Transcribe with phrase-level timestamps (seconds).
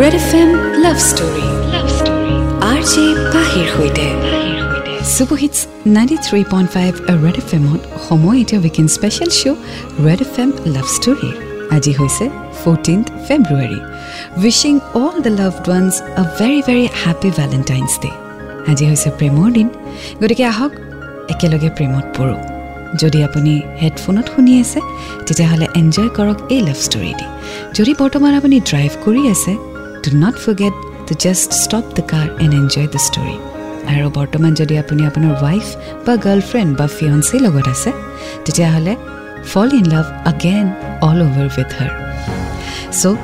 [0.00, 0.50] Red F M
[0.84, 2.34] love story love story
[2.70, 4.06] R J পাহিৰ সৈতে
[5.14, 5.58] superhits
[5.96, 6.92] ninety three point five
[7.24, 9.58] Red F এমত সময় এতিয়া weekend special show'
[10.06, 11.34] Red F M love ষ্টৰীৰ
[11.76, 12.24] আজি হৈছে
[12.62, 13.80] fourteenth February
[14.42, 18.10] wishing all the loved ones a very very happy Valentine's Day
[18.70, 19.68] আজি হৈছে প্ৰেমৰ দিন।
[20.20, 20.72] গতিকে আহক
[21.32, 22.38] একেলগে প্ৰেমত পৰোঁ।
[23.02, 24.80] যদি আপুনি হেডফোনত শুনি আছে
[25.26, 27.26] তেতিয়াহ'লে এনজয় কৰক এই লাভ ষ্টৰীটি
[27.76, 29.52] যদি বৰ্তমান আপুনি ড্ৰাইভ কৰি আছে
[30.04, 30.74] do not forget
[31.06, 33.36] to just stop the car and enjoy the story
[33.92, 35.66] আৰু বৰ্তমান যদি আপুনি আপোনাৰ ৱাইফ
[36.06, 37.90] বা গাৰ্লফ্ৰেণ্ড বা ফিয়ঞ্চিৰ লগত আছে
[38.44, 38.94] তেতিয়াহ'লে
[39.50, 40.66] fall in love again
[41.08, 41.90] all over with her
[42.92, 43.16] so'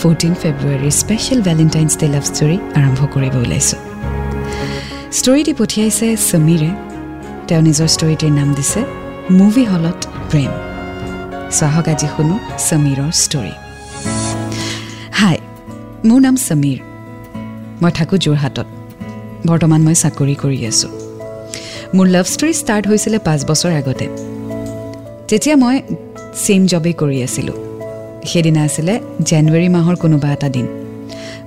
[0.00, 3.80] fourteen ফেব্ৰুৱাৰীৰ special Valentine's day love story আৰম্ভ কৰিব ওলাইছোঁ
[5.18, 6.70] ষ্টৰীটি পঠিয়াইছে সমীৰে
[7.48, 8.80] তেওঁ নিজৰ ষ্টৰীটিৰ নাম দিছে
[9.38, 10.52] মুভি হলত প্ৰেম
[11.58, 12.36] চাহক আজি শুনো
[12.68, 13.54] সমীৰৰ ষ্টৰী
[16.04, 16.78] মোৰ নাম সমীৰ।
[17.82, 18.66] মই থাকোঁ যোৰহাটত।
[19.46, 20.90] বৰ্তমান মই চাকৰি কৰি আছোঁ।
[21.94, 24.06] মোৰ লাভ ষ্টৰী ষ্টাৰ্ট হৈছিলে পাঁচ বছৰ আগতে।
[25.28, 25.82] তেতিয়া মই
[26.44, 27.54] ছেইম জবেই কৰি আছিলোঁ।
[28.26, 30.66] সেইদিনা আছিলে জানুৱাৰী মাহৰ কোনোবা এটা দিন।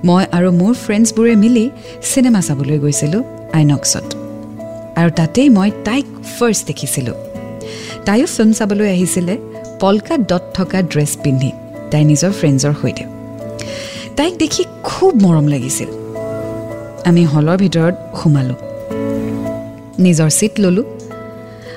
[0.05, 1.69] মই আৰু মোৰ ফ্ৰেণ্ডছবোৰে মিলি
[2.13, 3.23] চিনেমা চাবলৈ গৈছিলোঁ
[3.53, 4.15] আইনক্সত।
[4.95, 6.05] আৰু তাতেই মই তাইক
[6.39, 7.13] ফাৰ্ষ্ট দেখিছিলোঁ।
[8.05, 9.37] তাইও ফিল্ম চাবলৈ আহিছিলে
[9.79, 11.51] পলকা ডট থকা ড্ৰেছ পিন্ধি।
[11.91, 13.22] তাই নিজৰ ফ্ৰেণ্ডছৰ সৈতে।
[14.17, 15.87] তাইক দেখি খুব মৰম লাগিছিল।
[17.05, 18.55] আমি হলৰ ভিতৰত সোমালোঁ।
[19.99, 20.83] নিজৰ ছিট ল'লোঁ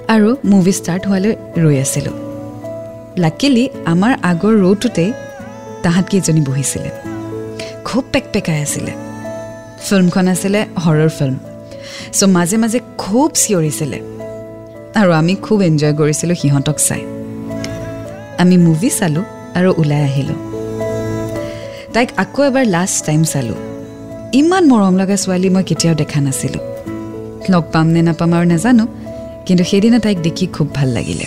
[0.09, 2.12] আৰু মুভি ষ্টাৰ্ট হোৱালৈ ৰৈ আছিলোঁ।
[3.19, 5.12] লাকিলি আমাৰ আগৰ ৰৌটোতেই
[5.83, 6.91] তাহাঁতকেইজনী বহিছিলে।
[7.84, 8.92] খুব পেকপেকাই আছিলে।
[9.89, 11.37] ফিল্মখন আছিলে হৰৰ ফিল্ম।
[12.12, 14.01] চ' মাজে মাজে খুব চিঞৰিছিলে।
[14.95, 17.01] আৰু আমি খুব এনজয় কৰিছিলোঁ সিহঁতক চাই।
[18.39, 20.55] আমি মুভি চালোঁ আৰু ওলাই আহিলোঁ।
[21.97, 23.58] তাইক আকৌ এবাৰ লাষ্ট টাইম চালোঁ।
[24.41, 26.64] ইমান মৰম লগা ছোৱালী মই কেতিয়াও দেখা নাছিলোঁ।
[27.52, 28.84] লগ পাম নে নাপাম আৰু নাজানো
[29.47, 31.27] কিন্তু সেইদিনা তাইক দেখি খুব ভাল লাগিলে।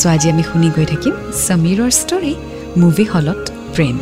[0.00, 1.14] চ' আজি আমি শুনি গৈ থাকিম
[1.46, 2.34] সমীৰৰ ষ্টৰী
[2.76, 3.40] মুভি হলত
[3.74, 3.96] প্ৰেম।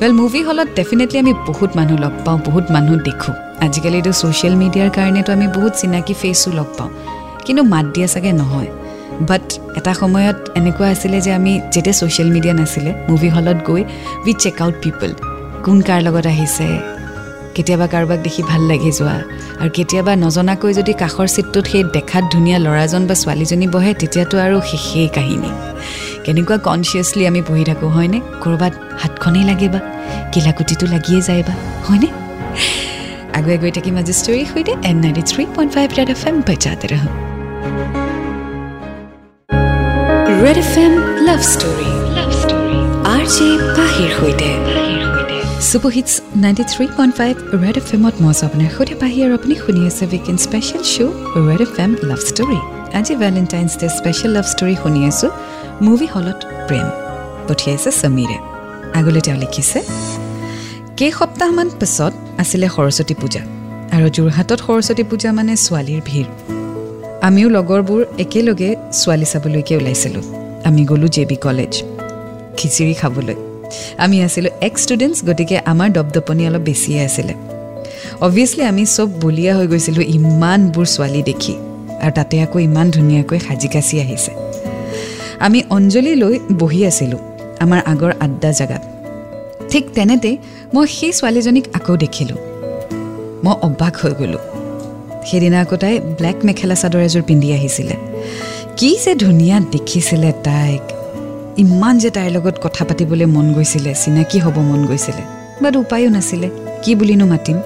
[0.00, 4.90] ৱেল মুভি হলত ডেফিনেটলি আমি বহুত মানুহ লগ পাওঁ বহুত মানুহ দেখোঁ। আজিকালিতো ছ'চিয়েল মিডিয়াৰ
[4.90, 6.90] কাৰণেতো আমি বহুত চিনাকি ফেচো লগ পাওঁ।
[7.44, 8.70] কিন্তু মাত দিয়া চাগে নহয়।
[9.30, 9.44] বাট
[9.78, 13.82] এটা সময়ত এনেকুৱা আছিলে যে আমি যেতিয়া ছ'চিয়েল মিডিয়া নাছিলে মুভি হলত গৈ
[14.24, 15.10] উই চেক আউট পিপল
[15.64, 16.66] কোন কাৰ লগত আহিছে
[17.54, 19.16] কেতিয়াবা কাৰোবাক দেখি ভাল লাগি যোৱা
[19.60, 24.56] আৰু কেতিয়াবা নজনাকৈ যদি কাষৰ ছিটটোত সেই দেখাত ধুনীয়া ল'ৰাজন বা ছোৱালীজনী বহে তেতিয়াতো আৰু
[24.70, 25.50] শেষেই কাহিনী।
[26.24, 28.18] কেনেকুৱা কনচিয়াছলি আমি বহি থাকোঁ হয়নে?
[28.42, 29.80] ক'ৰবাত হাতখনেই লাগে বা
[30.32, 31.54] কিলাকুটিটো লাগিয়ে যায় বা
[31.86, 32.08] হয়নে?
[33.38, 36.86] আগুৱাই গৈ থাকিম আজি ষ্টৰীৰ সৈতে and ninety three point five red F M বজাতে
[36.92, 37.04] ৰহ।
[40.44, 40.92] Red F M
[41.28, 42.76] love story love story
[43.14, 44.50] R J পাহিৰ সৈতে
[45.68, 46.12] super hits
[46.44, 50.04] ninety three point five red F এমত মই আপোনাৰ সৈতে। পাহি আৰু আপুনি শুনি আছে
[50.12, 51.12] weekend special show'
[51.48, 52.60] red F M love story
[52.98, 53.12] আজি
[53.80, 55.30] ডে স্পেচিয়েল লাভ ষ্টৰী শুনি আছোঁ
[55.86, 56.38] মুভি হলত
[56.68, 56.86] প্ৰেম।
[57.48, 58.38] পঠিয়াইছে সমীৰে।
[58.98, 59.78] আগলৈ তেওঁ লিখিছে
[60.98, 62.12] কেইসপ্তাহমান পিছত
[62.42, 63.42] আছিলে সৰস্বতী পূজা
[63.94, 66.26] আৰু যোৰহাটত সৰস্বতী পূজা মানে ছোৱালীৰ ভিৰ।
[67.26, 70.24] আমিও লগৰবোৰ একেলগে ছোৱালী চাবলৈকে ওলাইছিলোঁ।
[70.68, 71.72] আমি গ'লোঁ জে বি কলেজ
[72.56, 73.36] খিচিৰি খাবলৈ।
[73.98, 77.34] আমি আছিলোঁ এক্স ষ্টুডেণ্টছ গতিকে আমাৰ দপদপনি অলপ বেছিয়ে আছিলে।
[78.20, 81.54] অভিয়াছলি আমি চব বলীয়া হৈ গৈছিলোঁ ইমানবোৰ ছোৱালী দেখি
[82.02, 84.32] আৰু তাতে আকৌ ইমান ধুনীয়াকৈ সাজি কাচি আহিছে।
[85.46, 87.18] আমি অঞ্জলি লৈ বহি আছিলোঁ
[87.60, 88.82] আমাৰ আগৰ আড্ডা জেগাত।
[89.70, 90.30] ঠিক তেনেতে
[90.74, 92.38] মই সেই ছোৱালীজনীক আকৌ দেখিলোঁ।
[93.44, 94.57] মই অবাক হৈ গ'লোঁ।
[95.26, 97.94] সেইদিনা আকৌ তাই ব্লেক মেখেলা চাদৰ এযোৰ পিন্ধি আহিছিলে।
[98.76, 100.84] কি যে ধুনীয়া দেখিছিলে তাইক।
[101.62, 105.22] ইমান যে তাইৰ লগত কথা পাতিবলৈ মন গৈছিলে চিনাকি হ'ব মন গৈছিলে।
[105.62, 106.48] বাট উপায়ো নাছিলে
[106.82, 107.56] কি বুলিনো মাতিম।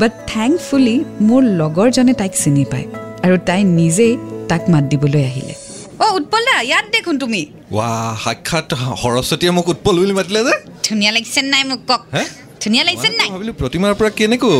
[0.00, 0.96] বাট থেংকফুলি
[1.28, 2.86] মোৰ লগৰজনে তাইক চিনি পায়
[3.24, 4.12] আৰু তাই নিজেই
[4.48, 5.54] তাক মাত দিবলৈ আহিলে।
[6.00, 7.90] অ' উৎপল দা ইয়াত দেখোন তুমি। ৱা
[8.24, 8.68] সাক্ষাৎ
[9.02, 10.54] সৰস্বতীয়ে মোক উৎপল বুলি মাতিলে যে।
[10.86, 12.24] ধুনীয়া লাগিছে নাই মোক কওক। হে?
[12.62, 13.28] ধুনীয়া লাগিছে নাই?
[13.34, 14.50] ভাবিলো প্ৰতিমাৰ পৰা কেনেকৈ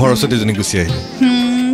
[0.00, 1.00] সৰস্বতীজনী গুচি আহিলে?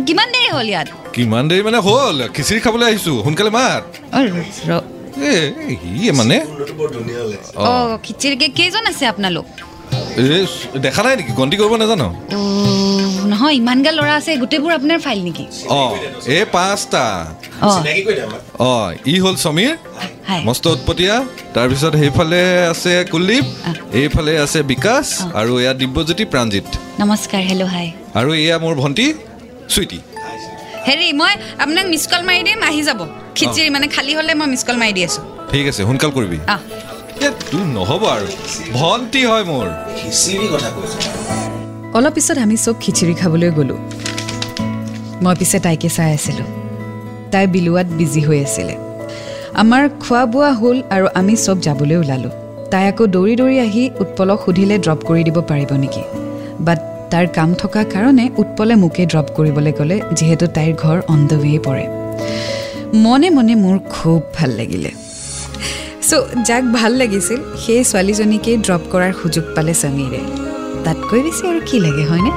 [0.07, 0.87] কিমান দেৰি হ'ল ইয়াত?
[1.15, 2.17] কিমান দেৰি মানে হ'ল?
[2.35, 3.83] খিচিৰি খাবলৈ আহিছো সোনকালে মাত।
[6.19, 6.37] মানে?
[7.69, 9.47] অ' খিচিৰিকে কেইজন আছে আপোনালোক?
[10.21, 10.23] এ
[10.85, 11.31] দেখা নাই নেকি?
[11.39, 12.07] গন্তি কৰিব নাজানো?
[13.31, 15.45] নহয় ইমানগাল ল'ৰা আছে গোটেইবোৰ আপোনাৰ ফাইল নেকি?
[15.79, 15.81] অ
[16.35, 17.03] এই পাঁচটা।
[18.71, 19.73] অঁ। ই হ'ল সমীৰ
[20.47, 21.15] মস্ত উৎপতীয়া।
[21.55, 22.41] তাৰপিছত সেইফালে
[22.73, 23.45] আছে কুলদীপ
[23.99, 25.05] এইফালে আছে বিকাশ
[25.39, 26.67] আৰু এয়া দিব্যজ্যোতি প্ৰাণজিত
[27.01, 27.87] নমস্কাৰ হেল্ল' হাই
[28.19, 29.07] আৰু এয়া মোৰ ভণ্টি
[29.73, 29.99] চুইটি
[30.87, 31.33] হেৰি মই
[31.63, 32.99] আপোনাক মিছ কল মাৰি দিম আহি যাব।
[33.37, 36.37] খিচিৰি মানে খালী হ'লে মই মিছ কল মাৰি দি আছোঁ। ঠিক আছে সোনকাল কৰিবি।
[37.77, 38.27] নহ'ব আৰু।
[38.77, 39.67] ভণ্টি হয় মোৰ।
[39.99, 40.97] খিচিৰি কথা কৈছো।
[41.93, 43.79] অলপ পিছত আমি চব খিচিৰি খাবলৈ গ'লোঁ।
[45.23, 46.47] মই পিছে তাইকে চাই আছিলোঁ।
[47.31, 48.75] তাই বিলোৱাত বিজি হৈ আছিলে।
[49.53, 52.33] আমাৰ খোৱা বোৱা হ'ল আৰু আমি চব যাবলৈ ওলালোঁ।
[52.71, 56.03] তাই আকৌ দৌৰি দৌৰি আহি উৎপলক সুধিলে ড্ৰপ কৰি দিব পাৰিব নেকি?
[56.59, 56.79] বাট
[57.11, 61.85] তাৰ কাম থকা কাৰণে উৎপলে মোকে ড্ৰপ কৰিবলৈ ক'লে যিহেতু তাইৰ ঘৰ অন দ্য পৰে।
[62.93, 64.91] মনে মনে মোৰ খুব ভাল লাগিলে।
[66.09, 70.50] চ' যাক ভাল লাগিছিল সেই ছোৱালীজনীকেই ড্ৰপ কৰাৰ সুযোগ পালে সমীৰে।
[70.85, 72.31] তাতকৈ বেছি আৰু কি লাগে হয়নে?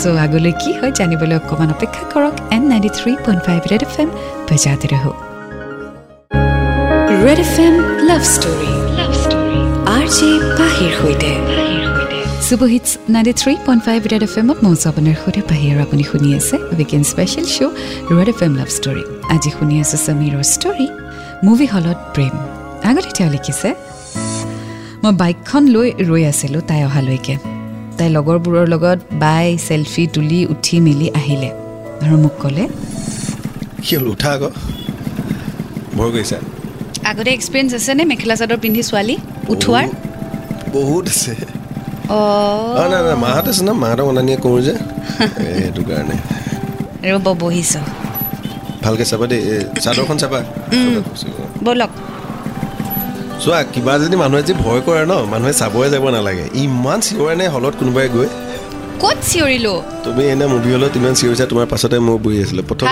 [0.00, 3.94] চ' আগলৈ কি হয় জানিবলৈ অকণমান অপেক্ষা কৰক and ninety three point five red F
[4.02, 4.08] M
[4.48, 5.04] বজাতে ৰহ।
[7.24, 7.74] Red F M
[8.08, 9.58] love story love story
[9.96, 11.32] R J পাহিৰ সৈতে।
[13.14, 17.04] Ninety three point five red F এমত মৌজ আপোনাৰ সৈতে বাহিৰ আপুনি শুনি আছে weekend
[17.12, 17.74] special show'
[18.16, 19.04] red F M love story
[19.34, 20.86] আজি শুনি আছোঁ সমীৰৰ ষ্টৰী
[21.46, 22.34] মুভি হলত প্ৰেম।
[22.88, 23.68] আগতে তেওঁ লিখিছে
[25.02, 27.34] মই বাইকখন লৈ ৰৈ আছিলোঁ তাই অহালৈকে।
[27.98, 31.50] তাই লগৰবোৰৰ লগত বাই ছেলফি তুলি উঠি মেলি আহিলে।
[32.04, 32.64] আৰু মোক ক'লে
[34.12, 34.50] উঠা আকৌ?
[35.96, 36.38] ভয় কৰিছা?
[37.10, 39.16] আগতে এক্সপিৰিয়েঞ্চ আছেনে মেখেলা চাদৰ পিন্ধি ছোৱালী?
[39.48, 39.86] উঠোৱাৰ?
[40.72, 41.32] বহুত আছে।
[43.22, 44.74] মাহঁত আছে ন মাহঁতক অনা নিয়া কৰোঁ যে।
[45.58, 46.16] সেইটো কাৰণে।
[47.12, 47.72] ৰ'ব বহিছ।
[48.84, 49.42] ভালকৈ চাবা দেই
[49.84, 50.40] চাদৰখন চাবা।
[51.64, 51.92] ব'লক।
[53.42, 57.46] চোৱা কিবা যদি মানুহে যদি ভয় কৰে ন মানুহে চাবই যাব নালাগে। ইমান চিঞৰে নে
[57.54, 58.28] হলত কোনোবাই গৈ?
[59.02, 59.78] ক'ত চিঞৰিলোঁ?
[60.04, 62.86] তুমি এনে মুভি হলত ইমান চিঞৰিছা তোমাৰ পাছতে মই বহি আছিলোঁ। প্ৰথম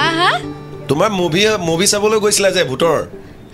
[0.91, 2.99] তোমাৰ মুভি মুভি চাবলৈ গৈছিলা যে ভূতৰ?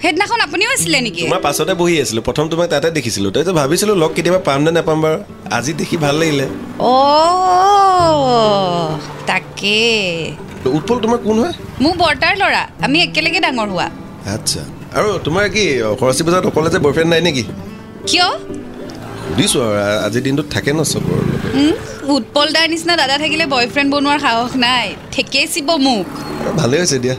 [0.02, 1.22] সেইদিনাখন আপুনিও আছিলে নেকি?
[1.26, 4.98] তোমাৰ পাছতে বহি আছিলোঁ। প্ৰথম তোমাক তাতে দেখিছিলোঁ। তাৰপিছত ভাবিছিলোঁ লগ কেতিয়াবা পাম নে নাপাম
[5.04, 5.18] বাৰু।
[5.56, 6.46] আজি দেখি ভাল লাগিলে।
[6.80, 9.78] অ' তাকে।
[10.76, 11.54] উৎপল তোমাৰ কোন হয়?
[11.82, 13.86] মোৰ বৰ্তাৰ ল'ৰা। আমি একেলগে ডাঙৰ হোৱা।
[14.34, 14.62] আচ্ছা।
[14.98, 15.64] আৰু তোমাৰ কি
[16.00, 17.42] সৰস্বতী পূজাত অকলে যে বয়ফ্ৰেণ্ড নাই নেকি?
[18.08, 18.28] কিয়?
[19.28, 21.20] সুধিছোঁ আৰু আজিৰ দিনটোত থাকে ন চবৰ
[22.14, 26.06] উৎপল দাৰ নিচিনা দাদা থাকিলে বয়ফ্ৰেণ্ড বনোৱাৰ সাহস নাই। ঠেকেচিব মোক।
[26.40, 27.16] আৰু ভালেই হৈছে দিয়া।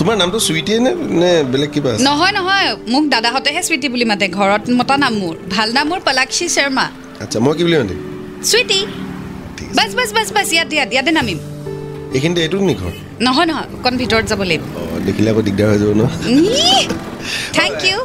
[0.00, 0.90] তোমাৰ নামটো চুইটিয়ে নে
[1.20, 5.68] নে বেলেগ কিবা নহয় নহয় মোক দাদাহঁতেহে স্মৃতি বুলি মাতে ঘৰত মতা নাম মোৰ। ভাল
[5.76, 6.86] নাম মোৰ পলাক্ষী শৰ্মা।
[7.22, 7.98] আচ্ছা মই কি বুলি মাতিম?
[8.50, 8.80] চুইটি
[9.78, 11.38] বাছ বাছ বাছ বাছ ইয়াত ইয়াত ইয়াতে নামিম।
[12.14, 12.94] এইখিনিতে এইটো নি ঘৰ?
[13.26, 14.62] নহয় নহয় অকণ ভিতৰত যাব লাগিব।
[15.06, 16.02] দেখিলে আকৌ দিগদাৰ হৈ যাব ন?
[17.58, 17.98] থেংক ইউ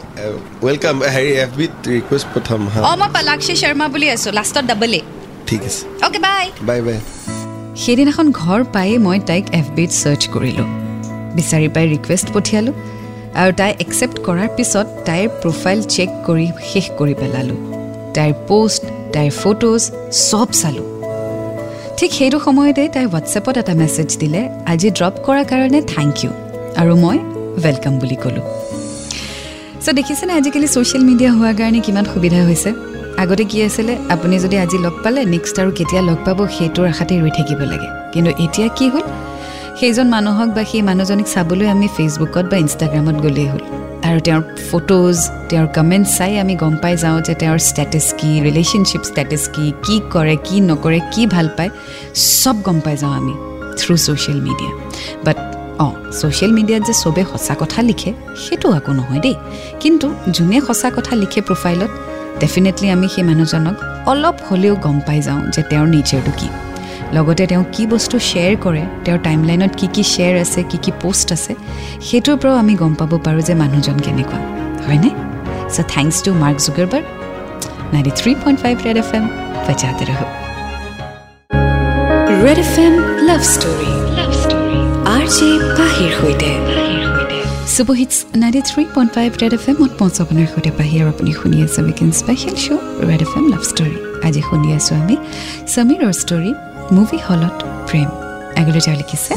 [0.66, 5.02] ৱেলকাম হেৰি এফ বিত ৰিকুৱেষ্ট পঠাম অঁ মই পলাক্ষী শৰ্মা বুলি আছোঁ লাষ্টত ডাবল এ
[5.50, 6.98] ঠিক আছে। অ'কে বাই বাই বাই
[7.84, 10.68] সেইদিনাখন ঘৰ পায়েই মই তাইক এফ বিত ছাৰ্চ কৰিলোঁ।
[11.38, 12.76] বিচাৰি পাই ৰিকুৱেষ্ট পঠিয়ালোঁ
[13.42, 17.60] আৰু তাই একচেপ্ট কৰাৰ পিছত তাইৰ প্ৰফাইল চেক কৰি শেষ কৰি পেলালোঁ।
[18.16, 18.84] তাইৰ পষ্ট
[19.16, 19.82] তাইৰ ফটোজ
[20.30, 20.86] চব চালোঁ।
[21.98, 24.42] ঠিক সেইটো সময়তে তাই হোৱাটছএপত এটা মেছেজ দিলে
[24.72, 26.32] আজি ড্ৰপ কৰাৰ কাৰণে থেংক ইউ
[26.82, 27.18] আৰু মই
[27.64, 28.46] ৱেলকাম বুলি ক'লোঁ।
[29.84, 32.70] চ' দেখিছেনে আজিকালি ছ'চিয়েল মিডিয়া হোৱাৰ কাৰণে কিমান সুবিধা হৈছে?
[33.22, 37.14] আগতে কি আছিলে আপুনি যদি আজি লগ পালে নেক্সট আৰু কেতিয়া লগ পাব সেইটোৰ আশাতে
[37.24, 39.06] ৰৈ থাকিব লাগে। কিন্তু এতিয়া কি হ'ল?
[39.80, 43.64] সেইজন মানুহক বা সেই মানুহজনীক চাবলৈ আমি ফেচবুকত বা ইনষ্টাগ্ৰামত গ'লেই হ'ল।
[44.08, 45.18] আৰু তেওঁৰ ফটোজ
[45.50, 49.96] তেওঁৰ কমেণ্টছ চাই আমি গম পাই যাওঁ যে তেওঁৰ ষ্টেটাছ কি ৰিলেশ্যনশ্বিপ ষ্টেটাছ কি কি
[50.14, 51.72] কৰে কি নকৰে কি ভাল পায়
[52.42, 53.34] চব গম পাই যাওঁ আমি
[53.80, 54.72] থ্ৰু ছ'চিয়েল মিডিয়া
[55.26, 55.38] বাট
[55.86, 58.12] অঁ ছ'চিয়েল মিডিয়াত যে চবেই সঁচা কথা লিখে
[58.44, 59.36] সেইটো একো নহয় দেই।
[59.80, 61.92] কিন্তু যোনে সঁচা কথা লিখে প্ৰফাইলত
[62.40, 63.76] ডেফিনেটলি আমি সেই মানুহজনক
[64.12, 66.48] অলপ হ'লেও গম পাই যাওঁ যে তেওঁৰ নেচাৰটো কি।
[67.16, 71.28] লগতে তেওঁ কি বস্তু শ্বেয়াৰ কৰে তেওঁৰ টাইমলাইনত কি কি শ্বেয়াৰ আছে কি কি পষ্ট
[71.38, 71.54] আছে
[72.08, 74.40] সেইটোৰ পৰাও আমি গম পাব পাৰোঁ যে মানুহজন কেনেকুৱা।
[74.88, 75.10] হয়নে?
[75.74, 77.06] So' thanks to Mark Zuckerberg
[77.94, 79.26] ninety three point five red F M
[79.66, 80.20] বজাতে ৰহ
[82.46, 82.94] red F M
[83.30, 84.80] love story love story
[85.16, 86.52] R J পাহিৰ সৈতে।
[87.76, 91.58] Super hits ninety three point five red F এমত পঞ্চ আপোনাৰ সৈতে পাহি আৰু আপুনি শুনি
[91.66, 93.96] আছে weekend special show' red F M love story
[94.28, 95.16] আজি শুনি আছোঁ আমি
[95.74, 96.52] সমীৰৰ ষ্টৰী
[96.92, 97.58] মুভি হলত
[97.90, 98.10] প্ৰেম
[98.60, 99.34] আগলৈ তেওঁ লিখিছে।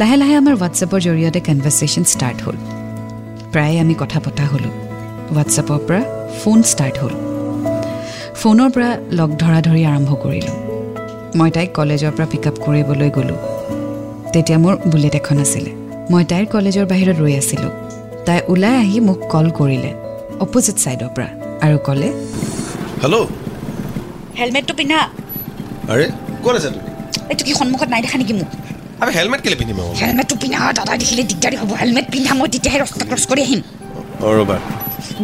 [0.00, 2.56] লাহে লাহে আমাৰ হোৱাটছএপৰ জৰিয়তে কনভাৰ্চেশ্যন ষ্টাৰ্ট হ'ল।
[3.52, 4.74] প্ৰায়ে আমি কথা পতা হ'লোঁ।
[5.30, 6.02] হোৱাটছএপৰ পৰা
[6.40, 7.14] ফোন ষ্টাৰ্ট হ'ল।
[8.40, 10.56] ফোনৰ পৰা লগ ধৰা ধৰি আৰম্ভ কৰিলোঁ।
[11.38, 13.38] মই তাইক কলেজৰ পৰা পিক আপ কৰিবলৈ গ'লোঁ।
[14.32, 15.72] তেতিয়া মোৰ বুলেট এখন আছিলে।
[16.10, 17.72] মই তাইৰ কলেজৰ বাহিৰত ৰৈ আছিলোঁ।
[18.26, 19.90] তাই ওলাই আহি মোক কল কৰিলে।
[20.44, 21.28] অপজিট ছাইডৰ পৰা
[21.64, 22.08] আৰু ক'লে
[23.02, 23.26] হেল্ল'
[24.38, 25.00] হেলমেটটো পিন্ধা।
[25.92, 26.06] আৰে
[26.44, 26.88] ক'ত আছা তুমি
[27.30, 28.50] এইটো কি সন্মুখত নাই দেখা নেকি মোক?
[29.02, 29.92] আমি হেলমেট কেলৈ পিন্ধিম আকৌ?
[30.02, 31.70] হেলমেটটো পিন্ধা দাদাই দেখিলে দিগদাৰী হ'ব?
[31.82, 33.60] হেলমেট পিন্ধা মই তেতিয়াহে ৰাস্তা ক্ৰছ কৰি আহিম।
[34.38, 34.56] ৰ'বা।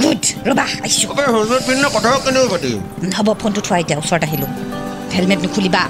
[0.02, 2.78] গুড ৰ'বা আহিছোঁ। হেলমেট কথা কেনেকৈ পাতিম
[3.16, 4.48] হ'ব ফোনটো থোৱা এতিয়া ওচৰত আহিলোঁ।
[5.14, 5.82] হেলমেট নুখুলিবা।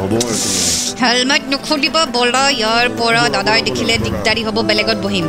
[0.00, 0.12] হ'ব
[1.02, 5.26] হেলমেট নুখুলিব বলা ইয়াৰ পৰা দাদাই দেখিলে দিগদাৰী হ'ব বেলেগত বহিম।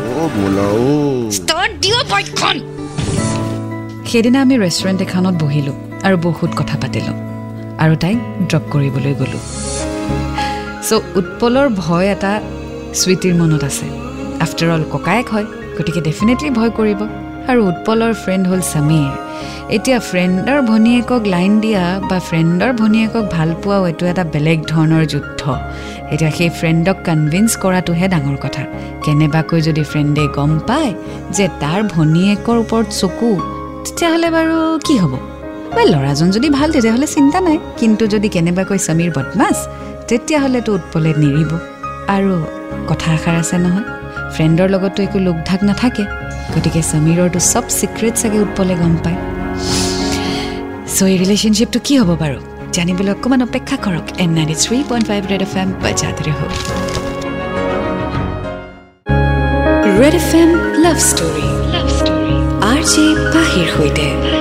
[4.09, 5.75] সেইদিনা আমি ৰেষ্টুৰেণ্ট এখনত বহিলোঁ
[6.07, 7.15] আৰু বহুত কথা পাতিলোঁ।
[7.83, 8.17] আৰু তাইক
[8.49, 9.43] ড্ৰপ কৰিবলৈ গ'লোঁ।
[10.87, 12.33] চ' উৎপলৰ ভয় এটা
[12.99, 13.87] চুইটিৰ মনত আছে।
[14.45, 15.47] আফটাৰ অল ককায়েক হয়
[15.77, 17.01] গতিকে ডেফিনেটলি ভয় কৰিব।
[17.49, 19.11] আৰু উৎপলৰ ফ্ৰেণ্ড হ'ল সমীৰ
[19.75, 25.41] এতিয়া ফ্ৰেণ্ডৰ ভনীয়েকক লাইন দিয়া বা ফ্ৰেণ্ডৰ ভনীয়েকক ভাল পোৱাও এইটো এটা বেলেগ ধৰণৰ যুদ্ধ।
[26.13, 28.63] এতিয়া সেই ফ্ৰেণ্ডক কনভিন্স কৰাটোহে ডাঙৰ কথা।
[29.03, 30.91] কেনেবাকৈ যদি ফ্ৰেণ্ডে গম পায়
[31.37, 33.29] যে তাৰ ভনীয়েকৰ ওপৰত চকু
[33.83, 34.57] তেতিয়াহ'লে বাৰু
[34.87, 35.30] কি হ'ব?
[35.75, 39.57] বা ল'ৰাজন যদি ভাল তেতিয়াহ'লে চিন্তা নাই। কিন্তু যদি কেনেবাকৈ সমীৰ বদমাছ
[40.09, 41.51] তেতিয়াহ'লেতো উৎপলে নেৰিব।
[42.15, 42.33] আৰু
[42.89, 43.85] কথা এষাৰ আছে নহয়
[44.33, 46.03] ফ্ৰেণ্ডৰ লগততো একো লোক ঢাক নাথাকে।
[46.53, 49.19] গতিকে সমীৰৰটো চব ছিক্ৰেট চাগে উৎপলে গম পায়।
[50.95, 52.39] চ' এই ৰিলেশ্যনশ্বিপটো কি হ'ব বাৰু?
[52.75, 56.53] জানিবলৈ অকণমান অপেক্ষা কৰক। And ninety three point five red F M বাজাতে হওক।
[59.99, 60.49] Red F M
[60.83, 61.47] love story
[62.71, 64.40] R J পাহিৰ সৈতে।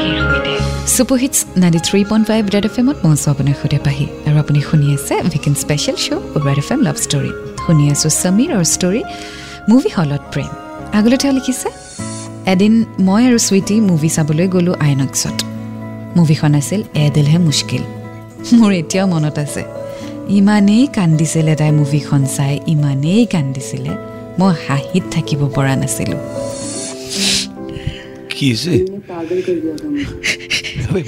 [0.96, 4.60] Super hits ninety three point five red F এমত মই আছোঁ আপোনাৰ সৈতে পাহি। আৰু আপুনি
[4.68, 7.32] শুনি আছে weekend special show' red F M love story
[7.64, 9.02] শুনি আছোঁ সমীৰ আৰু ষ্টৰী
[9.70, 10.50] মুভি হলত প্ৰেম
[10.98, 11.68] আগলৈ তেওঁ লিখিছে
[12.52, 12.72] এদিন
[13.06, 15.36] মই আৰু চুইটি মুভি চাবলৈ গ'লোঁ আইনক্সত।
[16.18, 17.82] মুভিখন আছিল এ দিলহে মুস্কিল
[18.58, 19.62] মোৰ এতিয়াও মনত আছে
[20.38, 23.92] ইমানেই কান্দিছিলে তাই মুভিখন চাই ইমানেই কান্দিছিলে
[24.38, 26.20] মই হাঁহিত থাকিব পৰা নাছিলোঁ।
[28.32, 28.48] কি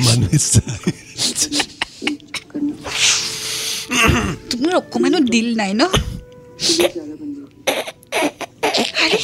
[0.07, 0.93] মানুহে চাই।
[4.50, 5.83] তোমাৰ অকণমানো দিল নাই ন
[9.02, 9.19] আৰে,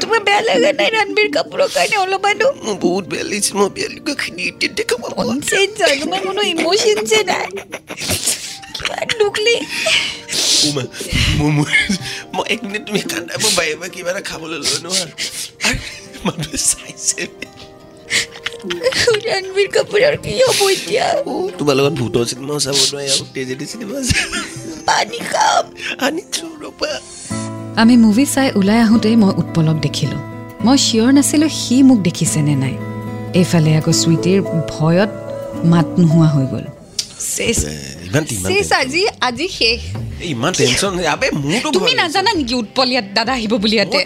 [0.00, 3.88] তোমাৰ বেয়া লগা নাই ৰণবীৰ কাপুৰৰ কাৰণে অলপমানো মোৰ বহুত বেয়া লাগিছে মই বেয়া
[5.02, 7.48] পৰা নাই। কনচেপ্ট যায় তোমাৰ কোনো ইম'শ্যনছে নাই
[8.76, 9.56] কিমান দুখলি
[10.64, 10.82] ও মা,
[12.34, 15.06] মই এক মিনিট তুমি কান্দাব পাৰিবা কিবা এটা খাবলৈ লৈ নোৱাৰো
[15.66, 15.78] আৰে,
[16.24, 17.20] মানুহে চাইছে
[19.26, 23.96] ৰণবীৰ কাপুৰৰ কি হ'ব এতিয়া ও তোমাৰ লগত ভূতৰ চিনেমাও চাব নোৱাৰি আৰু ট্ৰেজেডি চিনেমা
[24.88, 25.64] পানী খাম
[26.06, 26.92] আনিছো ৰ'বা
[27.82, 30.20] আমি মুভি চাই ওলাই আহোঁতেই মই উৎপলক দেখিলোঁ।
[30.66, 32.74] মই চিয়'ৰ নাছিলোঁ সি মোক দেখিছেনে নাই।
[33.40, 34.38] এইফালে আকৌ চুইটিৰ
[34.72, 35.10] ভয়ত
[35.72, 36.64] মাত নোহোৱা হৈ গ'ল।
[41.76, 43.98] তুমি। নাজানা নেকি উৎপল ইয়াত দাদা আহিব বুলি ইয়াতে?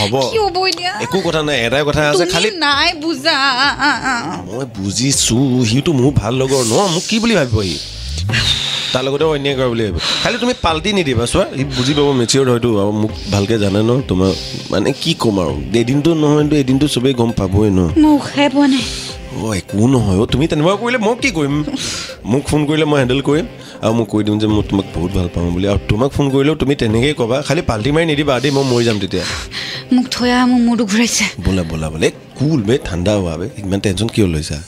[0.00, 0.14] হ'ব।
[1.04, 3.36] একো কথা নাই এটাই কথা আছে খালি নাই বুজা।
[4.48, 5.36] মই বুজিছো
[5.70, 7.76] সিটো মোৰ ভাল লগৰ ন মোক কি বুলি ভাবিব সি?
[8.92, 12.46] তাৰ লগতে অন্যায় কৰা বুলি ভাবিব। খালি তুমি পাল্টি নিদিবা চোৱা সি বুজি পাব মেচিয়ৰ
[12.52, 14.30] হয়তো আৰু মোক ভালকে জানে ন তোমাৰ
[14.72, 15.54] মানে কি ক'ম আৰু?
[15.80, 18.84] এদিনটো নহয়তো এদিনটো চবেই গম পাবই ন। মই উশাই পোৱা নাই।
[19.40, 21.54] অ একো নহয় অ তুমি তেনেকুৱা কৰিলে মই কি কৰিম?
[22.32, 23.46] মোক ফোন কৰিলে মই হেণ্ডেল কৰিম
[23.84, 26.54] আৰু মোক কৈ দিওঁ যে মই তোমাক বহুত ভাল পাওঁ বুলি আৰু তোমাক ফোন কৰিলেও
[26.62, 29.24] তুমি তেনেকেই ক'বা খালি পাল্টি মাৰি নিদিবা দেই মই মৰি যাম তেতিয়া।
[29.94, 32.08] মোক থৈ আহা মোৰ মূৰটো ঘূৰাইছে ব'লা ব'লা বোলে
[32.38, 34.58] কুল বে ঠাণ্ডা হোৱা বে ইমান টেনশ্যন কিয় লৈছা?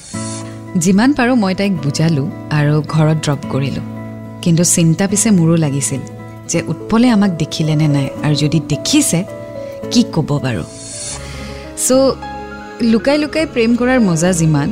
[0.84, 2.26] যিমান পাৰোঁ মই তাইক বুজালোঁ
[2.58, 3.84] আৰু ঘৰত ড্ৰপ কৰিলোঁ।
[4.42, 6.00] কিন্তু চিন্তা পিছে মোৰো লাগিছিল
[6.50, 9.18] যে উৎপলে আমাক দেখিলেনে নাই আৰু যদি দেখিছে
[9.92, 10.62] কি ক'ব বাৰু?
[11.86, 12.33] চ'
[12.82, 14.68] লুকাই লুকাই প্ৰেম কৰাৰ মজা যিমান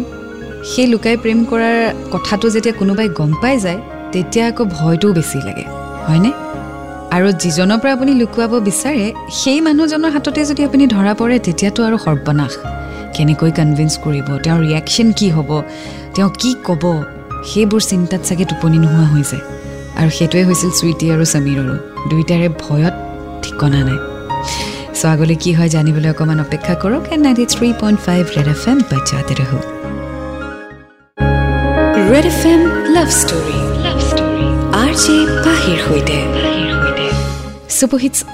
[0.70, 1.78] সেই লুকাই প্ৰেম কৰাৰ
[2.10, 3.80] কথাটো যেতিয়া কোনোবাই গম পাই যায়
[4.12, 5.64] তেতিয়া আকৌ ভয়টোও বেছি লাগে
[6.06, 6.30] হয়নে?
[7.14, 9.06] আৰু যিজনৰ পৰা আপুনি লুকুৱাব বিচাৰে
[9.40, 12.52] সেই মানুহজনৰ হাততে যদি আপুনি ধৰা পৰে তেতিয়াতো আৰু সৰ্বনাশ।
[13.14, 14.28] কেনেকৈ কনভিন্স কৰিব?
[14.44, 15.50] তেওঁৰ ৰিয়েকশ্যন কি হ'ব?
[16.14, 16.84] তেওঁ কি ক'ব?
[17.50, 19.44] সেইবোৰ চিন্তাত চাগে টোপনি নোহোৱা হৈ যায়।
[19.98, 21.74] আৰু সেইটোৱে হৈছিল চুইটি আৰু সমীৰৰো।
[22.08, 22.94] দুয়োটাৰে ভয়ত
[23.42, 24.11] ঠিকনা নাই।
[25.12, 28.78] আগলৈ কি হয় জানিবলৈ অকণমান অপেক্ষা কৰক and ninety three point five red F M
[28.90, 29.58] বাচ্চাতে ৰহো।
[32.12, 32.60] Red F M
[32.94, 33.58] love story
[34.82, 36.18] R J পাহিৰ সৈতে।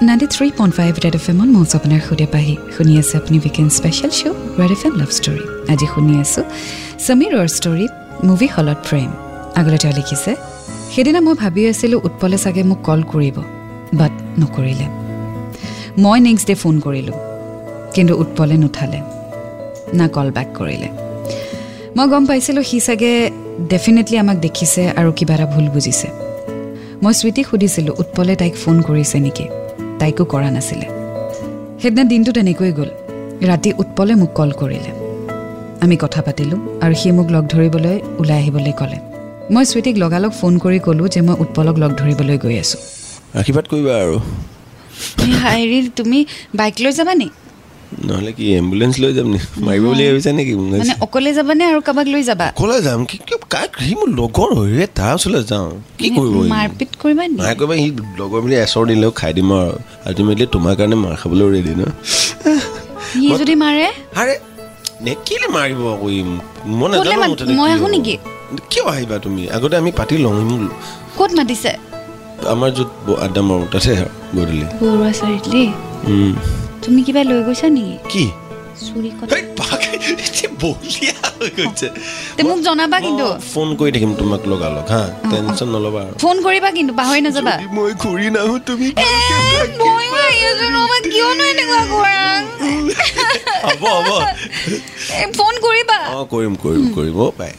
[0.07, 2.01] Ninety three point five red F এমত আপোনাৰ
[2.35, 5.43] পাহি। শুনি আছে আপুনি weekend special show' red F M love story.
[5.71, 6.43] আজি শুনি আছোঁ
[7.05, 7.85] সমীৰৰ ষ্টৰী
[8.27, 9.09] মুভি হলত প্ৰেম
[9.59, 10.31] আগলৈ তেওঁ লিখিছে
[10.93, 13.37] সেইদিনা মই ভাবি আছিলোঁ উৎপলে চাগে মোক কল কৰিব
[13.99, 14.87] বাট নকৰিলে।
[15.97, 17.13] মই নেক্সট ডে' ফোন কৰিলোঁ।
[17.93, 19.01] কিন্তু উৎপলে নুঠালে।
[19.93, 20.89] না কল বেক কৰিলে।
[21.97, 23.29] মই গম পাইছিলোঁ সি চাগে
[23.69, 26.07] ডেফিনেটলি আমাক দেখিছে আৰু কিবা এটা ভুল বুজিছে।
[27.03, 29.43] মই চুইটিক সুধিছিলোঁ উৎপলে তাইক ফোন কৰিছে নেকি?
[29.99, 30.85] তাইকো কৰা নাছিলে।
[31.81, 32.89] সেইদিনা দিনটো তেনেকৈ গ'ল।
[33.47, 34.91] ৰাতি উৎপলে মোক কল কৰিলে।
[35.81, 38.97] আমি কথা পাতিলোঁ আৰু সি মোক লগ ধৰিবলৈ ওলাই আহিবলৈ ক'লে।
[39.51, 42.79] মই চুইটিক লগালগ ফোন কৰি ক'লোঁ যে মই উৎপলক লগ ধৰিবলৈ গৈ আছোঁ।
[43.39, 44.19] আশীৰ্বাদ কৰিবা আৰু।
[45.43, 46.19] হেৰি তুমি
[46.55, 47.27] বাইক লৈ যাবা নি
[48.07, 50.53] নহ'লে কি এম্বুলেঞ্চ লৈ যাম নি মাৰিব বুলি ভাবিছা নেকি?
[50.73, 52.47] মানে অকলে যাবানে আৰু কাৰোবাক লৈ যাবা?
[52.55, 56.35] অকলে যাম কি কি- কাক সি মোৰ লগৰ হৈ ৰে তাৰ ওচৰলৈ যাওঁ। কি কৰিব?
[56.53, 57.35] মাৰপিট কৰিবা নি?
[57.41, 57.89] মায়ে কৰিবা সি
[58.19, 59.73] লগৰ বুলি এচৰ দিলেও খাই দিম আৰু।
[60.07, 61.83] আল্টিমেটলি তোমাৰ কাৰণে মাৰ খাবলৈও ৰেডি ন?
[63.09, 63.85] সি যদি মাৰে?
[64.15, 64.33] আৰে
[65.01, 66.45] নে কেলে মাৰিব আকৌ মোক?
[66.79, 68.15] মই নাজানো মই আহোঁ। নেকি?
[68.69, 69.41] কিয় আহিবা তুমি?
[69.49, 70.33] আগতে আমি পাতি লওঁ
[71.17, 71.71] ক'ত মাতিছে?
[72.53, 72.89] আমাৰ য'ত
[73.25, 73.93] আড্ডা মাৰোঁ তাতে
[74.35, 75.63] গধূলি বৰুৱা চাৰিআলি।
[76.83, 77.95] তুমি কিবা লৈ গৈছা নেকি?
[78.13, 78.25] কি?
[78.85, 79.91] চুৰি কথা হেই, বাকে,
[80.25, 81.87] এতিয়া বলিয়া হৈ গৈছে।
[82.37, 85.01] তে মোক জনাবা কিন্তু। মই ফোন কৰি থাকিম তোমাক লগালগ হা?
[85.31, 89.09] টেনশ্যন নল'বা আৰু। ফোন কৰিবা কিন্তু পাহৰি নাযাবা। যদি মই ঘূৰি নাহো তুমি এ,
[89.81, 92.23] ময়ো আহি আছো ৰ'বা, কিয়নো এনেকুৱা কৰা
[93.65, 94.09] হ'ব হ'ব।
[95.21, 97.51] এ, ফোন কৰিবা। অঁ কৰিম কৰিম কৰিম অ' পাই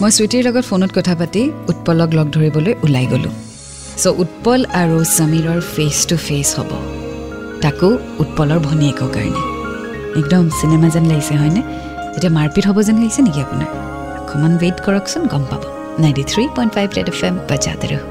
[0.00, 3.32] মই চুইটিৰ লগত ফোনত কথা পাতি উৎপলক লগ ধৰিবলৈ ওলাই গ'লোঁ।
[4.02, 6.70] চ' উৎপল আৰু সমীৰৰ ফেচ টু ফেচ হ'ব।
[7.62, 7.88] তাকো
[8.22, 9.42] উৎপলৰ ভনীয়েকৰ কাৰণে।
[10.20, 11.62] একদম চিনেমা যেন লাগিছে হয়নে?
[12.16, 13.68] এতিয়া মাৰপিট হ'ব যেন লাগিছে নেকি আপোনাৰ?
[14.20, 15.62] অকণমান ৱেইট কৰকচোন গম পাব।
[16.02, 18.10] Ninety three point five red F M বজাতে ৰহো।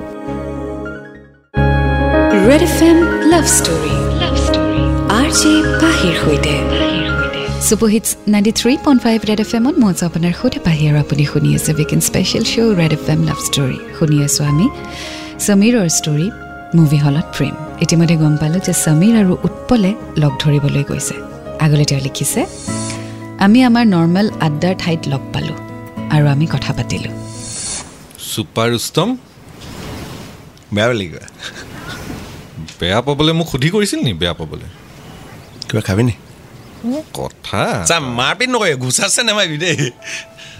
[2.49, 2.97] Red F M
[3.31, 4.83] love story love story
[5.19, 6.53] R J পাহিৰ সৈতে।
[7.67, 11.23] Super hits ninety three point five red F এমত মই আছোঁ আপোনাৰ সৈতে। পাহি আৰু আপুনি
[11.31, 14.67] শুনি আছে weekend special show' red F M love story শুনি আছোঁ আমি।
[15.45, 16.27] সমীৰৰ ষ্টৰী
[16.77, 19.91] মুভি হলত প্ৰেম ইতিমধ্যে গম পালোঁ যে সমীৰ আৰু উৎপলে
[20.21, 21.15] লগ ধৰিবলৈ গৈছে
[21.65, 22.41] আগলৈ তেওঁ লিখিছে
[23.45, 25.57] আমি আমাৰ নৰ্মেল আড্ডাৰ ঠাইত লগ পালোঁ
[26.15, 27.13] আৰু আমি কথা পাতিলোঁ
[28.29, 29.09] ছুপাৰ উষ্টম
[30.75, 31.25] বেয়া বুলি কিবা
[32.79, 34.69] বেয়া পাবলৈ মোক সুধি কৰিছিল নি বেয়া পাবলৈ
[35.67, 36.15] কিবা খাবি নি
[37.13, 39.77] কথা চা মাৰপিট নকৰে ঘোচাছে নেমাৰিবি দেই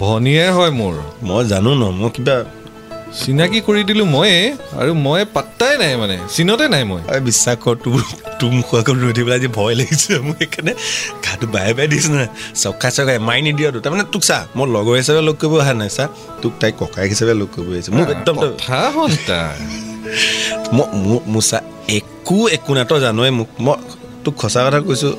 [0.01, 0.95] ভনীয়ে হয় মোৰ
[1.27, 2.35] মই জানো ন মই কিবা
[3.07, 4.37] চিনাকি কৰি দিলোঁ ময়ে
[4.75, 7.99] আৰু মই পাত্তাই নাই মানে চিনতে নাই মই। বিশ্বাস কৰ তোৰ
[8.39, 10.73] তোৰ মুখৰ আগত ৰৈ থাকিবলৈ আজি ভয় লাগিছে মোক সেইকাৰণে
[11.25, 15.21] গাটো বাই বাই দিছে নহয়। চকাই চকাই মাৰি নিদিয়তো তাৰমানে তোক চা মই লগৰ হিচাপে
[15.27, 16.03] লগ কৰিব অহা নাই চা
[16.41, 19.39] তোক তাইক ককায়েক হিচাপে লগ কৰিব আহিছে। মোক একদম তই- কথা
[20.75, 21.57] মই মোৰ মোৰ চা
[21.89, 23.75] একো একো নাই তই জানই মোক মই
[24.23, 25.11] তোক সঁচা কথা কৈছোঁ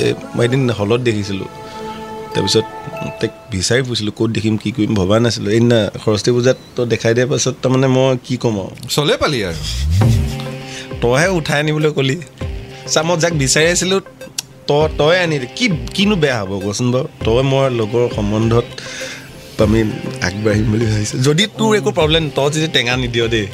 [0.00, 1.48] এই মই এদিন হলত দেখিছিলোঁ।
[2.34, 2.66] তাৰপিছত
[3.20, 7.28] তাইক বিচাৰি ফুৰিছিলোঁ ক'ত দেখিম কি কৰিম ভবা নাছিলোঁ। সেইদিনা সৰস্বতী পূজাত তই দেখাই দিয়াৰ
[7.32, 8.74] পাছত তাৰমানে মই কি ক'ম আৰু?
[8.96, 9.60] চলে পালি আৰু।
[11.02, 12.16] তইহে উঠাই আনিবলৈ ক'লি।
[12.92, 14.00] চা মই যাক বিচাৰি আছিলোঁ
[14.68, 17.06] তই তই আনি কি কিনো বেয়া হ'ব কচোন বাৰু?
[17.26, 18.66] তই মই লগৰ সম্বন্ধত
[19.64, 19.80] আমি
[20.26, 23.46] আগবাঢ়িম বুলি ভাবিছোঁ। যদি তোৰ একো প্ৰব্লেম তই যদি টেঙা নিদিয় দেই।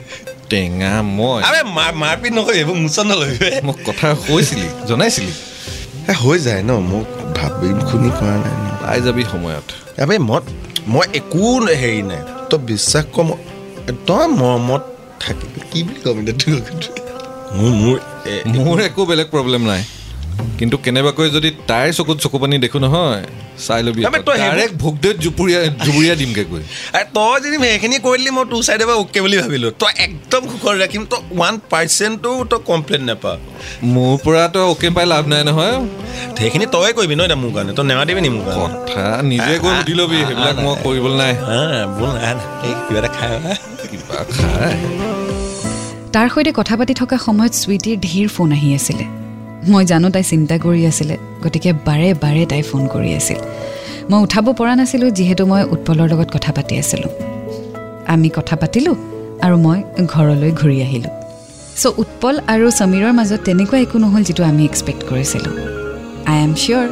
[0.51, 3.37] টেঙা মই আৰে মাৰ মাৰপিট নকৰিবি এইবোৰ মোচন নল'বি।
[3.69, 5.33] মোক কথা কৈছিলি জনাইছিলি।
[6.23, 7.07] হৈ যায় ন মোক
[7.39, 9.69] ভাবি শুনি কৰা নাই পাই যাবি সময়ত।
[10.03, 10.41] আবে মই
[10.93, 11.43] মই একো
[11.83, 13.29] হেৰি নাই। তই বিশ্বাস কৰ
[14.09, 14.83] তই মৰমত
[15.23, 16.57] থাকিবি কি বুলি ক'ম এতিয়া
[17.57, 17.97] মোৰ মোৰ
[18.55, 19.83] মোৰ একো বেলেগ প্ৰব্লেম নাই।
[20.59, 23.23] কিন্তু কেনেবাকৈ যদি তাইৰ চকুত চকু পানী দেখো নহয়
[23.67, 24.01] চাই ল'বি
[24.43, 26.63] ডাইৰেক্ট ভোগদেত জুপুৰীয়া জুবুৰীয়া দিমগে কৈ
[26.97, 30.43] আৰে তই যদি সেইখিনি কৰি দিলি মই তোৰ চাইডৰ পৰা অ'কে বুলি ভাবিলোঁ। তই একদম
[30.51, 33.33] সুখত ৰাখিম তই ওৱান পাৰ্চেণ্টো তই কমপ্লেইন নাপা
[33.95, 35.77] মোৰ পৰা তই অ'কে পাই লাভ নাই নহয়।
[36.39, 37.71] সেইখিনি তই কৰিবি ন এতিয়া মোৰ কাৰণে?
[37.79, 38.63] তই নেমাতিবি নি মোৰ কাৰণে?
[38.65, 41.33] কথা নিজে গৈ সুধি ল'বি সেইবিলাক মই কৰিবলৈ নাই।
[42.87, 43.31] কিবা এটা খাই।
[43.91, 44.77] কিবা খাই।
[46.15, 49.05] তাৰ সৈতে কথা পাতি থকা সময়ত চুইটিৰ ধীৰ ফোন আহি আছিলে।
[49.73, 53.39] মই জানো তাই চিন্তা কৰি আছিলে গতিকে বাৰে বাৰে তাই ফোন কৰি আছিল।
[54.11, 57.11] মই উঠাব পৰা নাছিলোঁ যিহেতু মই উৎপলৰ লগত কথা পাতি আছিলোঁ।
[58.15, 58.97] আমি কথা পাতিলোঁ
[59.45, 59.79] আৰু মই
[60.15, 61.13] ঘৰলৈ ঘূৰি আহিলোঁ।
[61.81, 65.55] চ' উৎপল আৰু সমীৰৰ মাজত তেনেকুৱা একো নহ'ল যিটো আমি এক্সপেক্ট কৰিছিলোঁ।
[66.31, 66.87] I am sure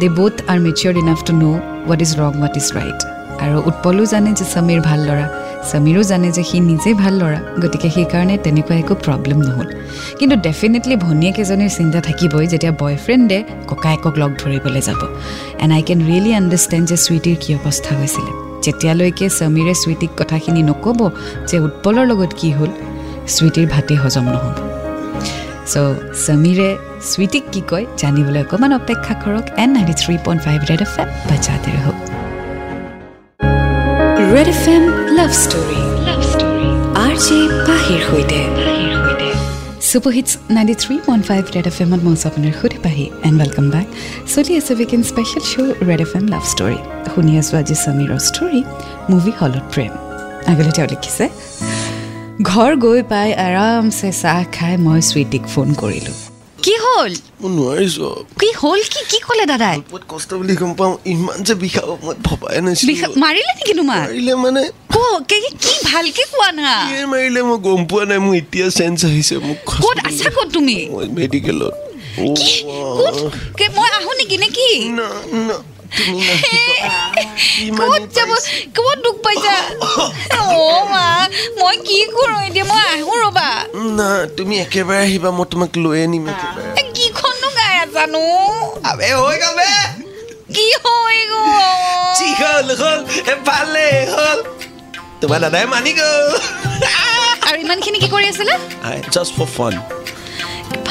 [0.00, 2.98] they both are mature enough to know' what is wrong what is right
[3.44, 5.26] আৰু উৎপলো জানে যে সমীৰ ভাল ল'ৰা।
[5.70, 9.68] সমীৰো জানে যে সি নিজেই ভাল ল'ৰা গতিকে সেইকাৰণে তেনেকুৱা একো প্ৰব্লেম নহ'ল।
[10.18, 13.38] কিন্তু ডেফিনেটলি ভনীয়েক এজনীৰ চিন্তা থাকিবই যেতিয়া বয়ফ্ৰেণ্ডে
[13.70, 15.00] ককায়েকক লগ ধৰিবলৈ যাব।
[15.62, 18.32] And I can really understand যে চুইটিৰ কি অৱস্থা হৈছিলে।
[18.64, 21.00] যেতিয়ালৈকে সমীৰে চুইটিক কথাখিনি নক'ব
[21.48, 22.70] যে উৎপলৰ লগত কি হ'ল
[23.36, 24.56] চুইটিৰ ভাতেই হজম নহ'ব।
[25.72, 26.68] চ' সমীৰে
[27.10, 31.08] চুইটিক কি কয় জানিবলৈ অকণমান অপেক্ষা কৰক and ninety three point five red F M
[31.30, 32.15] বাজাতে ৰহক।
[34.36, 34.84] Red F M
[35.18, 36.66] love story love story
[37.04, 38.40] R J পাহিৰ সৈতে
[39.90, 40.96] super hits ninety three
[41.28, 42.52] five red F এমত মই আপোনাৰ
[42.86, 43.86] পাহি এণ্ড ৱেলকাম বেক
[44.34, 44.72] চলি আছে
[45.12, 46.78] special show' red F M love story
[47.12, 48.60] শুনি আছোঁ আজি সমীৰৰ ষ্টৰী
[49.10, 49.92] মুভি হলত প্ৰেম
[50.50, 51.24] আগলৈ তেওঁ লিখিছে
[52.50, 56.25] ঘৰ গৈ পাই আৰামছে চাহ খাই মই চুইটিক ফোন কৰিলোঁ।
[56.86, 59.00] হ'ল মই নোৱাৰিছোঁ কি হ'ল কি?
[59.10, 59.76] কি ক'লে দাদাই?
[60.08, 64.00] কষ্ট বুলি গম পাওঁ ইমান যে বিষাব মই ভবাই নাছিলোঁ। মাৰিলে নেকি তোমাক?
[64.08, 65.20] মাৰিলে মানে ক-
[65.84, 66.72] ভালকে কোৱা না?
[67.06, 70.76] মাৰিলে মই গম পোৱা নাই মোৰ এতিয়া চেঞ্চ আহিছে মোক ক'ত আছা ক'ত তুমি?
[71.12, 71.74] মেডিকেলত
[73.74, 74.48] মই আহোঁ নেকি নে।
[78.16, 78.30] যাব
[78.76, 79.54] ক'ত দুখ পাইছা
[80.92, 81.04] মা
[81.60, 83.48] মই কি কৰোঁ এতিয়া মই আহোঁ ৰ'বা
[83.98, 88.24] না তুমি একেবাৰে আহিবা মই তোমাক লৈ আনিম একেবাৰে কিখননো গাই আছানো
[88.90, 89.70] আবে হৈ গ'ল বে
[90.54, 93.00] কি হৈ গ'ল হ'ল?
[93.26, 94.38] হ'ল ভালে হ'ল।
[95.20, 96.28] তোমাৰ দাদাই মানি গ'ল
[97.46, 98.54] আৰু ইমানখিনি কি কৰি আছিলে?
[99.14, 99.74] জাষ্ট ফৰ ফান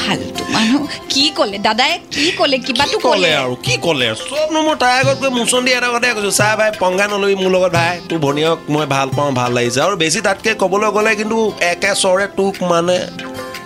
[0.06, 1.56] ফাল্টু মানুহ কি ক'লে?
[1.58, 2.56] দাদাই কি ক'লে?
[2.66, 3.30] কিবাটো ক'লে?
[3.42, 3.54] আৰু?
[3.66, 4.06] কি ক'লে?
[4.22, 7.34] চব নো মই তাৰ আগত গৈ মোচন দি এটা কথাই কৈছোঁ। চাহ ভাই পংগা নলবি
[7.42, 11.12] মোৰ লগত ভাই। তোৰ ভনীয়ক মই ভাল পাওঁ ভাল লাগিছে। আৰু বেছি তাতকৈ ক'বলৈ গ'লে
[11.20, 11.36] কিন্তু
[11.72, 12.96] একে চৰে তোক মানে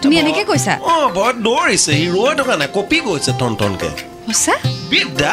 [0.03, 0.75] তুমি এনেকে কৈছা?
[0.93, 3.91] অঁ ভয়ত দৌৰিছে। সি ৰৈ থকা নাই। কপি গৈছে টন টনকৈ।
[4.29, 4.55] সঁচা?
[4.91, 5.33] বিদ্যা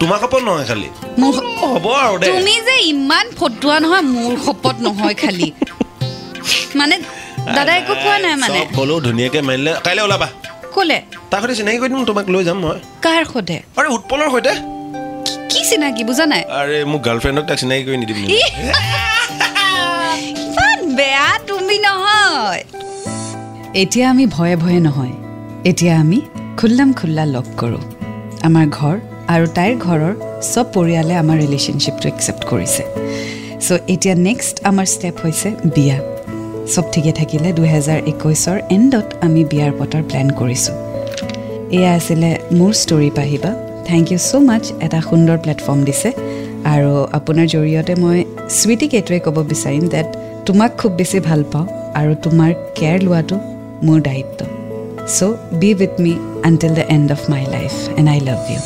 [0.00, 0.88] তোমাৰ কাপোৰ নহয় খালি।
[1.20, 5.48] মোৰ হ'ব আৰু তুমি যে ইমান ফটোৱা নহয় মোৰ শপত নহয় খালি।
[6.80, 6.94] মানে
[7.56, 8.60] দাদাই একো কোৱা নাই মানে?
[8.78, 10.28] ক'লেও ধুনীয়াকৈ মাৰিলে কাইলৈ ওলাবা।
[10.74, 10.98] ক'লে?
[11.30, 14.52] তাৰ সৈতে চিনাকি কৰি দিম তোমাক লৈ যাম মই। কাৰ সোধে আৰে উৎপলৰ সৈতে।
[15.50, 16.42] কি চিনাকি বুজা নাই?
[16.60, 18.16] আৰে মোক গাৰ্লফ্ৰেণ্ডক তাক চিনাকি কৰি নিদিম
[20.38, 22.62] ইমান বেয়া তুমি নহয়।
[23.82, 25.14] এতিয়া আমি ভয়ে ভয়ে নহয়।
[25.70, 26.18] এতিয়া আমি
[26.58, 27.82] খোল্লাম খোল্লা লগ কৰোঁ।
[28.48, 28.96] আমাৰ ঘৰ
[29.34, 30.12] আৰু তাইৰ ঘৰৰ
[30.52, 32.82] চব পৰিয়ালে আমাৰ ৰিলেশ্যনশ্বিপটো একচেপ্ট কৰিছে।
[33.66, 35.98] চ' এতিয়া নেক্সট আমাৰ ষ্টেপ হৈছে বিয়া।
[36.72, 40.76] চব ঠিকে থাকিলে দুহেজাৰ একৈছৰ এণ্ডত আমি বিয়াৰ পতাৰ প্লেন কৰিছোঁ।
[41.76, 43.50] এয়া আছিলে মোৰ ষ্টৰী পাহিবা।
[43.88, 46.08] থেংক ইউ ছ' মাছ এটা সুন্দৰ প্লেটফৰ্ম দিছে।
[46.74, 48.18] আৰু আপোনাৰ জৰিয়তে মই
[48.58, 50.08] চুইটিক এইটোৱে ক'ব বিচাৰিম ডেট
[50.46, 51.66] তোমাক খুব বেছি ভাল পাওঁ
[52.00, 53.36] আৰু তোমাৰ কেয়াৰ লোৱাটো
[53.86, 54.40] মোৰ দায়িত্ব।
[55.16, 55.20] So'
[55.60, 56.12] be with me
[56.48, 58.60] until the end of my life and I love you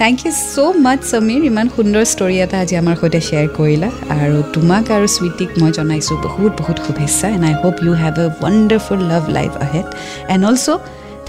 [0.00, 3.88] thank you so' much Samir ইমান সুন্দৰ ষ্টৰী এটা আজি আমাৰ সৈতে শ্বেয়াৰ কৰিলা।
[4.22, 8.26] আৰু তোমাক আৰু চুইটিক মই জনাইছোঁ বহুত বহুত শুভেচ্ছা। And I hope you have a
[8.42, 9.86] wonderful love life ahead
[10.32, 10.68] and also'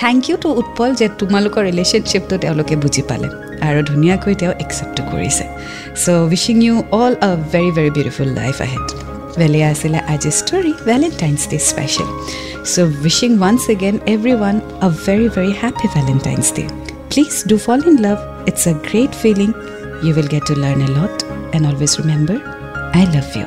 [0.02, 3.28] thank you to Utpal যে তোমালোকৰ ৰিলেশ্যনশ্বিপটো তেওঁলোকে বুজি পালে।
[3.68, 5.46] আৰু ধুনীয়াকৈ তেওঁ একচেপ্টো কৰিছে।
[6.04, 8.86] So' wishing you all a very very beautiful life ahead
[9.40, 12.10] ভেলিয়া আছিলে আজি story Valentine's day special
[12.72, 12.76] so'
[13.06, 13.96] wishing once again
[14.38, 16.66] everyone a very very happy Valentine's day
[17.10, 18.20] Please do fall in love.
[18.48, 19.54] It's a great feeling.
[20.04, 21.24] You will get to learn a lot.
[21.54, 22.42] And always remember,
[22.94, 23.46] I love you.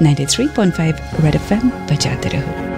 [0.00, 2.69] 93.5 Red FM, बजाते रहो